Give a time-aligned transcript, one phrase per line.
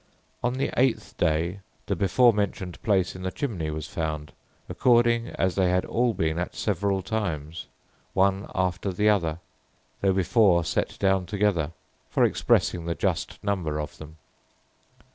[0.43, 4.31] On the eighth day the before mentioned place in the chimney was found,
[4.67, 7.67] according as they had all been at several times,
[8.15, 9.37] one after another,
[10.01, 11.71] though before set down together,
[12.09, 14.17] for expressing the just number of them.